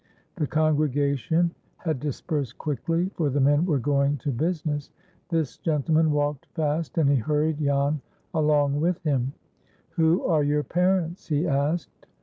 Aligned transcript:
The 0.37 0.47
congregation 0.47 1.51
had 1.77 1.99
dispersed 1.99 2.57
quickly, 2.57 3.09
for 3.13 3.29
the 3.29 3.39
men 3.39 3.67
were 3.67 3.77
going 3.77 4.17
to 4.25 4.31
business. 4.31 4.89
This 5.29 5.59
gentleman 5.59 6.09
walked 6.09 6.47
fast, 6.55 6.97
and 6.97 7.07
he 7.07 7.17
hurried 7.17 7.59
Jan 7.59 8.01
along 8.33 8.79
with 8.81 8.99
him. 9.03 9.33
"Who 9.91 10.25
are 10.25 10.41
your 10.41 10.63
parents?" 10.63 11.27
he 11.27 11.47
asked. 11.47 12.07